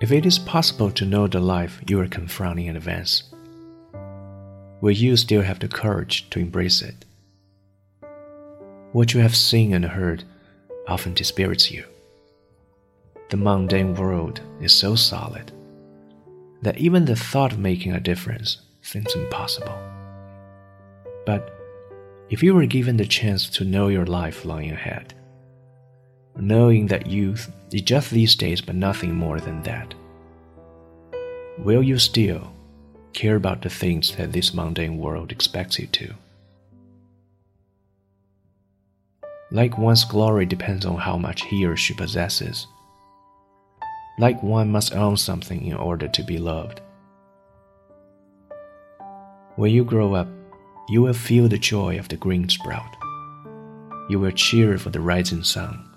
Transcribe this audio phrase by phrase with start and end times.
[0.00, 3.24] If it is possible to know the life you are confronting in advance,
[4.80, 7.04] will you still have the courage to embrace it?
[8.92, 10.22] What you have seen and heard
[10.86, 11.84] often dispirits you.
[13.30, 15.50] The mundane world is so solid
[16.62, 19.76] that even the thought of making a difference seems impossible.
[21.26, 21.52] But
[22.30, 25.14] if you were given the chance to know your life lying ahead,
[26.38, 29.94] knowing that youth is just these days but nothing more than that,
[31.58, 32.52] will you still
[33.12, 36.14] care about the things that this mundane world expects you to?
[39.50, 42.66] Like one's glory depends on how much he or she possesses.
[44.18, 46.80] Like one must own something in order to be loved.
[49.56, 50.28] When you grow up,
[50.88, 52.94] you will feel the joy of the green sprout.
[54.08, 55.87] You will cheer for the rising sun.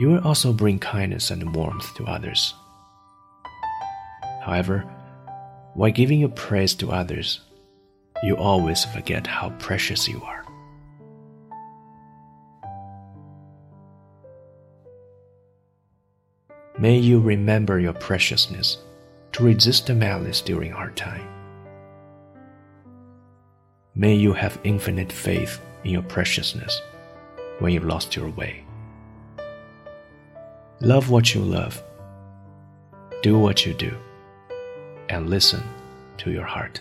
[0.00, 2.54] You will also bring kindness and warmth to others.
[4.40, 4.80] However,
[5.74, 7.40] while giving your praise to others,
[8.22, 10.42] you always forget how precious you are.
[16.78, 18.78] May you remember your preciousness
[19.32, 21.28] to resist the malice during hard time.
[23.94, 26.80] May you have infinite faith in your preciousness
[27.58, 28.64] when you've lost your way.
[30.82, 31.82] Love what you love,
[33.22, 33.92] do what you do,
[35.10, 35.60] and listen
[36.16, 36.80] to your heart.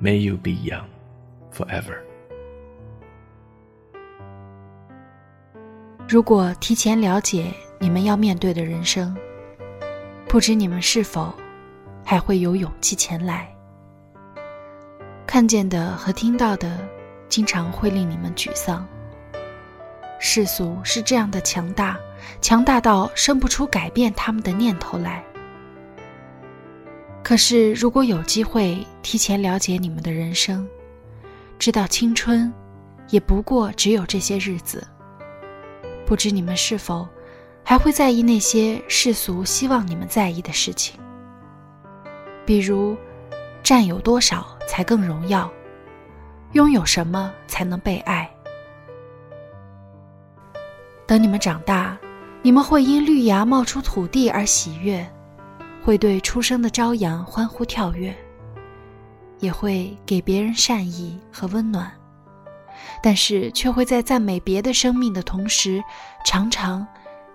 [0.00, 0.88] May you be young
[1.52, 1.98] forever.
[6.08, 9.16] 如果提前了解你们要面对的人生，
[10.28, 11.32] 不知你们是否
[12.04, 13.48] 还会有勇气前来？
[15.24, 16.80] 看见的和听到的，
[17.28, 18.84] 经常会令你们沮丧。
[20.18, 21.98] 世俗是这样的强大，
[22.40, 25.24] 强大到生不出改变他们的念头来。
[27.22, 30.68] 可是，如果有机会提前了解你们的人生，
[31.58, 32.52] 知道青春
[33.08, 34.86] 也不过只有这些日子，
[36.04, 37.06] 不知你们是否？
[37.68, 41.00] 还会在意那些世俗希望你们在意的事情，
[42.44, 42.96] 比如
[43.60, 45.50] 占有多少才更荣耀，
[46.52, 48.30] 拥有什么才能被爱。
[51.06, 51.96] 等你们长大，
[52.42, 55.08] 你们会因绿芽冒出土地而喜悦，
[55.84, 58.14] 会对出生的朝阳欢呼跳跃，
[59.38, 61.92] 也会给别人善意和温暖，
[63.02, 65.82] 但是却会在赞美别的生命的同时，
[66.24, 66.86] 常常。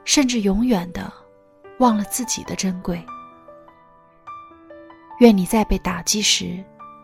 [0.04, 1.14] 甚至永远的
[1.78, 3.00] 忘了自己的珍贵。
[5.20, 6.62] 愿你在被打击时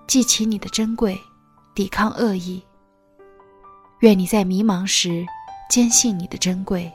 [0.08, 1.16] 记起你的珍贵，
[1.76, 2.66] 抵抗恶意。
[4.00, 5.24] 愿你在迷茫时
[5.70, 6.92] 坚信你的珍贵，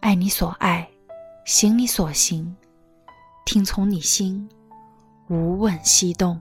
[0.00, 0.86] 爱你所爱，
[1.46, 2.54] 行你所行，
[3.46, 4.46] 听从你心，
[5.28, 6.38] 无问西东。